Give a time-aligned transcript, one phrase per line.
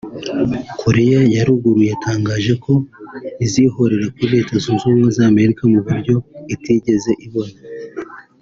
[0.81, 2.73] Koreya ya Ruguru yatangaje ko
[3.45, 6.15] izihorera kuri Leta zunze ubumwe z’Amerika mu buryo
[6.55, 7.57] itigeze ibona